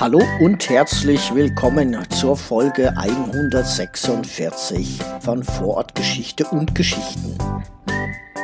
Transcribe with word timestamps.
Hallo 0.00 0.20
und 0.40 0.68
herzlich 0.68 1.32
willkommen 1.34 1.96
zur 2.10 2.36
Folge 2.36 2.92
146 2.96 4.98
von 5.20 5.44
Vorortgeschichte 5.44 6.44
und 6.46 6.74
Geschichten. 6.74 7.38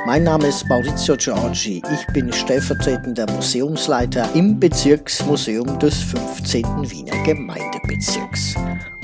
Mein 0.07 0.23
Name 0.23 0.47
ist 0.47 0.69
Maurizio 0.69 1.17
Giorgi. 1.17 1.83
Ich 1.93 2.07
bin 2.15 2.33
stellvertretender 2.33 3.27
Museumsleiter 3.33 4.29
im 4.35 4.61
Bezirksmuseum 4.61 5.77
des 5.81 5.97
15. 6.05 6.65
Wiener 6.89 7.21
Gemeindebezirks. 7.25 8.55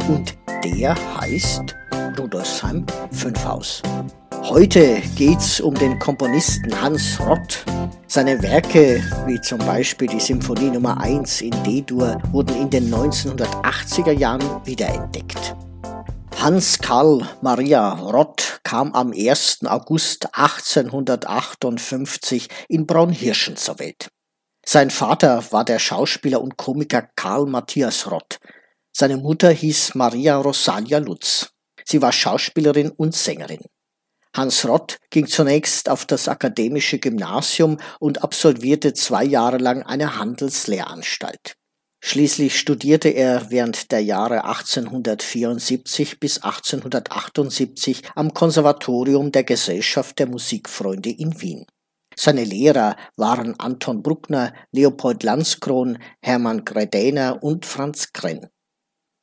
Und 0.09 0.37
der 0.63 0.95
heißt 1.21 1.75
Rudolfsheim 2.17 2.87
5 3.11 3.45
Haus. 3.45 3.83
Heute 4.45 5.03
geht's 5.17 5.61
um 5.61 5.75
den 5.75 5.99
Komponisten 5.99 6.81
Hans 6.81 7.19
Rott. 7.21 7.65
Seine 8.07 8.43
Werke, 8.43 9.03
wie 9.27 9.41
zum 9.41 9.59
Beispiel 9.59 10.09
die 10.09 10.21
Symphonie 10.21 10.71
Nummer 10.71 11.01
1 11.01 11.43
in 11.43 11.63
D-Dur, 11.65 12.19
wurden 12.33 12.61
in 12.61 12.71
den 12.71 12.93
1980er 12.93 14.13
Jahren 14.13 14.43
wiederentdeckt. 14.65 15.57
Hans 16.41 16.79
Karl 16.79 17.29
Maria 17.43 17.95
Rott 17.95 18.61
kam 18.63 18.93
am 18.93 19.13
1. 19.13 19.61
August 19.67 20.29
1858 20.35 22.49
in 22.69 22.87
Braunhirschen 22.87 23.57
zur 23.57 23.79
Welt. 23.79 24.09
Sein 24.65 24.91
Vater 24.91 25.45
war 25.51 25.65
der 25.65 25.79
Schauspieler 25.79 26.41
und 26.41 26.57
Komiker 26.57 27.09
Karl 27.17 27.47
Matthias 27.47 28.11
Rott. 28.11 28.39
Seine 28.93 29.17
Mutter 29.17 29.51
hieß 29.51 29.95
Maria 29.95 30.37
Rosalia 30.37 30.99
Lutz. 30.99 31.51
Sie 31.85 32.03
war 32.03 32.13
Schauspielerin 32.13 32.91
und 32.91 33.15
Sängerin. 33.15 33.61
Hans 34.37 34.69
Rott 34.69 34.99
ging 35.11 35.27
zunächst 35.27 35.89
auf 35.89 36.05
das 36.05 36.29
akademische 36.29 36.99
Gymnasium 36.99 37.79
und 37.99 38.23
absolvierte 38.23 38.93
zwei 38.93 39.25
Jahre 39.25 39.57
lang 39.57 39.83
eine 39.83 40.19
Handelslehranstalt. 40.19 41.57
Schließlich 42.05 42.59
studierte 42.59 43.09
er 43.09 43.51
während 43.51 43.91
der 43.91 44.01
Jahre 44.01 44.45
1874 44.45 46.21
bis 46.21 46.43
1878 46.43 48.03
am 48.15 48.35
Konservatorium 48.35 49.33
der 49.33 49.45
Gesellschaft 49.45 50.19
der 50.19 50.29
Musikfreunde 50.29 51.11
in 51.11 51.41
Wien. 51.41 51.67
Seine 52.15 52.45
Lehrer 52.45 52.97
waren 53.17 53.59
Anton 53.59 54.03
Bruckner, 54.03 54.53
Leopold 54.71 55.23
Landskron, 55.23 55.99
Hermann 56.23 56.65
Gredäner 56.65 57.43
und 57.43 57.67
Franz 57.67 58.13
Krenn. 58.13 58.49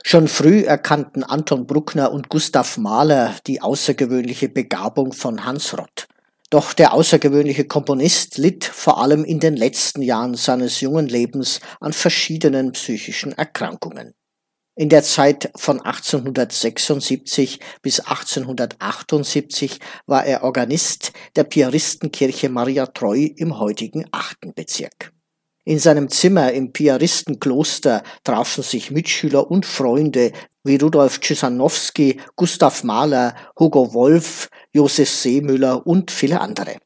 Schon 0.05 0.27
früh 0.27 0.63
erkannten 0.63 1.23
Anton 1.23 1.65
Bruckner 1.65 2.11
und 2.11 2.27
Gustav 2.27 2.77
Mahler 2.77 3.35
die 3.47 3.61
außergewöhnliche 3.61 4.49
Begabung 4.49 5.13
von 5.13 5.45
Hans 5.45 5.77
Rott. 5.77 6.09
Doch 6.49 6.73
der 6.73 6.93
außergewöhnliche 6.93 7.63
Komponist 7.63 8.37
litt 8.37 8.65
vor 8.65 9.01
allem 9.01 9.23
in 9.23 9.39
den 9.39 9.55
letzten 9.55 10.01
Jahren 10.01 10.35
seines 10.35 10.81
jungen 10.81 11.07
Lebens 11.07 11.61
an 11.79 11.93
verschiedenen 11.93 12.73
psychischen 12.73 13.31
Erkrankungen. 13.31 14.13
In 14.75 14.89
der 14.89 15.03
Zeit 15.03 15.49
von 15.55 15.79
1876 15.79 17.59
bis 17.81 18.01
1878 18.01 19.79
war 20.05 20.25
er 20.25 20.43
Organist 20.43 21.13
der 21.37 21.45
Piaristenkirche 21.45 22.49
Maria 22.49 22.87
Treu 22.87 23.29
im 23.37 23.57
heutigen 23.57 24.05
achten 24.11 24.53
Bezirk. 24.53 25.12
In 25.65 25.79
seinem 25.79 26.09
Zimmer 26.09 26.51
im 26.51 26.73
Piaristenkloster 26.73 28.03
trafen 28.25 28.63
sich 28.63 28.91
Mitschüler 28.91 29.49
und 29.49 29.65
Freunde 29.65 30.33
wie 30.65 30.75
Rudolf 30.75 31.21
Czesanowski, 31.21 32.19
Gustav 32.35 32.83
Mahler, 32.83 33.33
Hugo 33.57 33.93
Wolf, 33.93 34.49
Josef 34.73 35.09
Seemüller 35.09 35.87
und 35.87 36.11
viele 36.11 36.41
andere. 36.41 36.77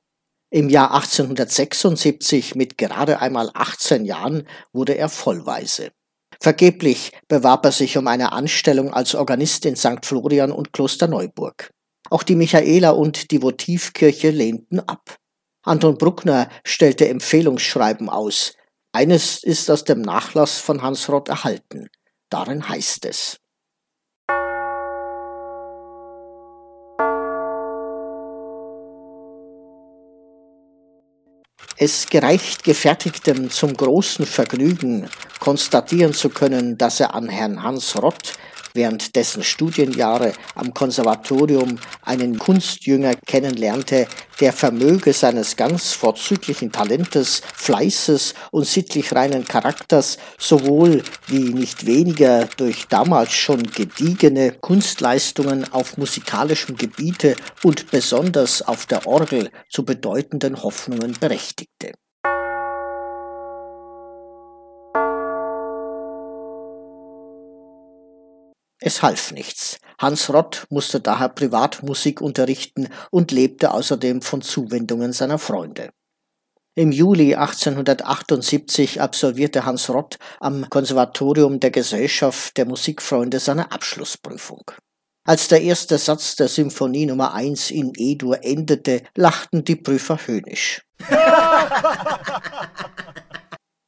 Im 0.52 0.70
Jahr 0.70 0.94
1876, 0.94 2.54
mit 2.54 2.78
gerade 2.78 3.20
einmal 3.20 3.50
18 3.54 4.06
Jahren, 4.06 4.48
wurde 4.74 4.96
er 4.96 5.10
Vollweise. 5.10 5.92
Vergeblich 6.40 7.12
bewarb 7.28 7.66
er 7.66 7.72
sich 7.72 7.98
um 7.98 8.08
eine 8.08 8.32
Anstellung 8.32 8.94
als 8.94 9.16
Organist 9.16 9.66
in 9.66 9.76
St. 9.76 10.06
Florian 10.06 10.52
und 10.52 10.72
Klosterneuburg. 10.72 11.72
Auch 12.12 12.22
die 12.22 12.36
Michaela- 12.36 12.92
und 12.92 13.32
die 13.32 13.42
Votivkirche 13.42 14.30
lehnten 14.30 14.80
ab. 14.80 15.18
Anton 15.64 15.98
Bruckner 15.98 16.48
stellte 16.64 17.10
Empfehlungsschreiben 17.10 18.08
aus, 18.08 18.54
eines 18.92 19.44
ist 19.44 19.70
aus 19.70 19.84
dem 19.84 20.02
Nachlass 20.02 20.60
von 20.60 20.82
Hans 20.82 21.10
Roth 21.10 21.30
erhalten. 21.30 21.90
Darin 22.30 22.68
heißt 22.68 23.06
es. 23.06 23.40
Es 31.80 32.08
gereicht 32.08 32.64
Gefertigtem 32.64 33.52
zum 33.52 33.78
großen 33.78 34.26
Vergnügen, 34.26 35.08
konstatieren 35.40 36.12
zu 36.14 36.30
können, 36.30 36.76
dass 36.80 37.00
er 37.00 37.14
an 37.14 37.30
Herrn 37.30 37.62
Hans 37.62 38.02
Rott 38.02 38.34
während 38.74 39.16
dessen 39.16 39.44
Studienjahre 39.44 40.34
am 40.56 40.74
Konservatorium 40.74 41.78
einen 42.02 42.38
Kunstjünger 42.38 43.16
kennenlernte, 43.26 44.08
der 44.40 44.54
vermöge 44.54 45.14
seines 45.14 45.56
ganz 45.56 45.94
vorzüglichen 45.94 46.72
Talentes, 46.72 47.42
Fleißes 47.56 48.34
und 48.52 48.66
sittlich 48.66 49.14
reinen 49.14 49.46
Charakters 49.46 50.18
sowohl 50.38 51.04
wie 51.28 51.54
nicht 51.54 51.86
weniger 51.86 52.48
durch 52.58 52.88
damals 52.88 53.34
schon 53.34 53.64
gediegene 53.64 54.52
Kunstleistungen 54.52 55.72
auf 55.74 55.98
musikalischem 55.98 56.76
Gebiete 56.76 57.36
und 57.64 57.90
besonders 57.92 58.62
auf 58.62 58.86
der 58.86 59.08
Orgel 59.08 59.50
zu 59.70 59.84
bedeutenden 59.86 60.62
Hoffnungen 60.64 61.16
berechtigte. 61.20 61.94
Es 68.80 69.02
half 69.02 69.32
nichts. 69.32 69.80
Hans 70.00 70.32
Rott 70.32 70.68
musste 70.70 71.00
daher 71.00 71.30
Privatmusik 71.30 72.22
unterrichten 72.22 72.90
und 73.10 73.32
lebte 73.32 73.72
außerdem 73.72 74.22
von 74.22 74.42
Zuwendungen 74.42 75.14
seiner 75.14 75.40
Freunde. 75.40 75.90
Im 76.76 76.92
Juli 76.92 77.34
1878 77.34 79.02
absolvierte 79.02 79.66
Hans 79.66 79.90
Rott 79.90 80.20
am 80.40 80.70
Konservatorium 80.70 81.60
der 81.60 81.72
Gesellschaft 81.72 82.56
der 82.56 82.68
Musikfreunde 82.68 83.40
seine 83.40 83.72
Abschlussprüfung. 83.72 84.62
Als 85.26 85.48
der 85.48 85.62
erste 85.62 85.98
Satz 85.98 86.36
der 86.36 86.48
Symphonie 86.48 87.08
Nummer 87.08 87.34
1 87.34 87.72
in 87.72 87.94
E-Dur 87.98 88.44
endete, 88.44 89.02
lachten 89.16 89.66
die 89.66 89.76
Prüfer 89.76 90.20
höhnisch. 90.28 90.86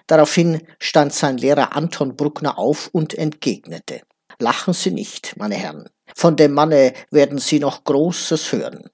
Daraufhin 0.07 0.63
stand 0.79 1.13
sein 1.13 1.37
Lehrer 1.37 1.75
Anton 1.75 2.15
Bruckner 2.15 2.57
auf 2.57 2.89
und 2.91 3.13
entgegnete. 3.13 4.01
Lachen 4.41 4.73
Sie 4.73 4.91
nicht, 4.91 5.35
meine 5.37 5.55
Herren. 5.55 5.89
Von 6.15 6.37
dem 6.37 6.53
Manne 6.53 6.93
werden 7.11 7.39
Sie 7.39 7.59
noch 7.59 7.83
Großes 7.83 8.53
hören. 8.53 8.89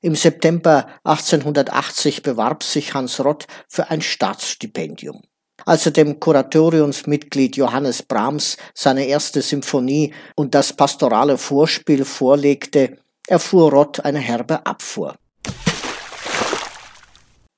Im 0.00 0.16
September 0.16 0.88
1880 1.04 2.22
bewarb 2.22 2.64
sich 2.64 2.94
Hans 2.94 3.24
Rott 3.24 3.46
für 3.68 3.90
ein 3.90 4.00
Staatsstipendium. 4.00 5.22
Als 5.64 5.86
er 5.86 5.92
dem 5.92 6.18
Kuratoriumsmitglied 6.18 7.56
Johannes 7.56 8.02
Brahms 8.02 8.56
seine 8.74 9.06
erste 9.06 9.42
Symphonie 9.42 10.14
und 10.36 10.54
das 10.54 10.72
pastorale 10.72 11.38
Vorspiel 11.38 12.04
vorlegte, 12.04 12.98
erfuhr 13.26 13.70
Rott 13.70 14.00
eine 14.00 14.20
herbe 14.20 14.66
Abfuhr. 14.66 15.16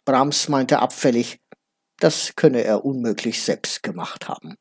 Brahms 0.05 0.49
meinte 0.49 0.79
abfällig, 0.81 1.41
das 1.99 2.33
könne 2.37 2.65
er 2.65 2.85
unmöglich 2.85 3.43
selbst 3.43 3.83
gemacht 3.83 4.29
haben. 4.29 4.57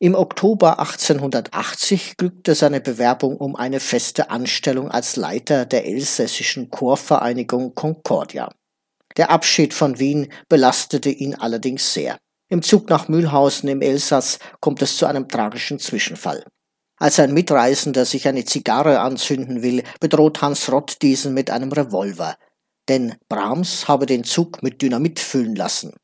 Im 0.00 0.14
Oktober 0.14 0.78
1880 0.78 2.16
glückte 2.16 2.54
seine 2.54 2.80
Bewerbung 2.80 3.36
um 3.36 3.56
eine 3.56 3.80
feste 3.80 4.30
Anstellung 4.30 4.92
als 4.92 5.16
Leiter 5.16 5.66
der 5.66 5.86
elsässischen 5.86 6.70
Chorvereinigung 6.70 7.74
Concordia. 7.74 8.48
Der 9.16 9.30
Abschied 9.30 9.74
von 9.74 9.98
Wien 9.98 10.32
belastete 10.48 11.10
ihn 11.10 11.34
allerdings 11.34 11.92
sehr. 11.94 12.16
Im 12.48 12.62
Zug 12.62 12.88
nach 12.88 13.08
Mühlhausen 13.08 13.68
im 13.68 13.82
Elsass 13.82 14.38
kommt 14.60 14.82
es 14.82 14.96
zu 14.96 15.06
einem 15.06 15.26
tragischen 15.26 15.80
Zwischenfall. 15.80 16.44
Als 17.00 17.18
ein 17.18 17.34
Mitreisender 17.34 18.04
sich 18.04 18.28
eine 18.28 18.44
Zigarre 18.44 19.00
anzünden 19.00 19.62
will, 19.62 19.82
bedroht 19.98 20.40
Hans 20.42 20.70
Rott 20.70 21.02
diesen 21.02 21.34
mit 21.34 21.50
einem 21.50 21.72
Revolver. 21.72 22.36
Denn 22.88 23.16
Brahms 23.28 23.88
habe 23.88 24.06
den 24.06 24.22
Zug 24.22 24.62
mit 24.62 24.80
Dynamit 24.80 25.18
füllen 25.18 25.56
lassen. 25.56 25.96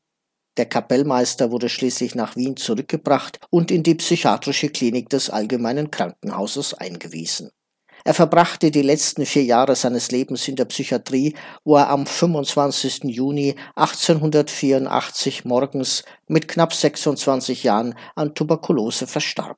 Der 0.57 0.65
Kapellmeister 0.65 1.51
wurde 1.51 1.69
schließlich 1.69 2.15
nach 2.15 2.35
Wien 2.35 2.55
zurückgebracht 2.55 3.39
und 3.49 3.71
in 3.71 3.83
die 3.83 3.95
psychiatrische 3.95 4.69
Klinik 4.69 5.09
des 5.09 5.29
Allgemeinen 5.29 5.91
Krankenhauses 5.91 6.73
eingewiesen. 6.73 7.51
Er 8.07 8.13
verbrachte 8.13 8.69
die 8.69 8.83
letzten 8.83 9.25
vier 9.25 9.43
Jahre 9.43 9.75
seines 9.75 10.11
Lebens 10.11 10.47
in 10.47 10.55
der 10.55 10.65
Psychiatrie, 10.65 11.33
wo 11.63 11.75
er 11.75 11.89
am 11.89 12.05
25. 12.05 13.05
Juni 13.05 13.55
1884 13.75 15.43
morgens 15.43 16.03
mit 16.27 16.47
knapp 16.47 16.73
26 16.73 17.63
Jahren 17.63 17.95
an 18.15 18.35
Tuberkulose 18.35 19.07
verstarb. 19.07 19.57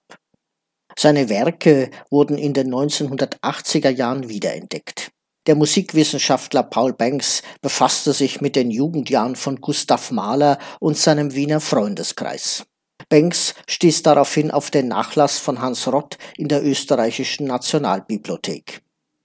Seine 0.97 1.27
Werke 1.29 1.91
wurden 2.09 2.38
in 2.38 2.53
den 2.53 2.73
1980er 2.73 3.89
Jahren 3.89 4.29
wiederentdeckt. 4.29 5.11
Der 5.47 5.55
Musikwissenschaftler 5.55 6.63
Paul 6.63 6.91
Banks 6.91 7.41
befasste 7.61 8.11
sich 8.11 8.41
mit 8.41 8.57
den 8.57 8.69
Jugendjahren 8.69 9.38
von 9.38 9.61
Gustav 9.61 10.11
Mahler 10.11 10.59
und 10.81 10.97
seinem 10.97 11.33
Wiener 11.35 11.61
Freundeskreis. 11.61 12.65
Banks 13.07 13.55
stieß 13.67 14.03
daraufhin 14.03 14.51
auf 14.51 14.71
den 14.71 14.89
Nachlass 14.89 15.39
von 15.39 15.61
Hans 15.61 15.88
Rott 15.88 16.17
in 16.35 16.49
der 16.49 16.65
österreichischen 16.65 17.47
Nationalbibliothek. 17.47 18.81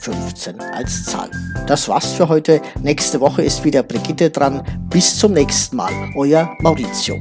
15 0.00 0.60
als 0.60 1.04
Zahl. 1.06 1.30
Das 1.66 1.88
war's 1.88 2.12
für 2.12 2.28
heute. 2.28 2.60
Nächste 2.82 3.22
Woche 3.22 3.40
ist 3.40 3.64
wieder 3.64 3.82
Brigitte 3.82 4.28
dran. 4.28 4.62
Bis 4.90 5.18
zum 5.18 5.32
nächsten 5.32 5.76
Mal. 5.76 5.92
Euer 6.14 6.54
Maurizio. 6.60 7.18